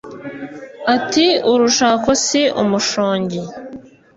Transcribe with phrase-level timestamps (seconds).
[0.95, 3.39] ati" urushako si umushongi"